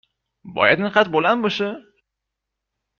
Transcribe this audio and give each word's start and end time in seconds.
باید 0.55 0.79
اینقدر 0.79 1.09
بلند 1.11 1.41
باشه؟ 1.41 1.75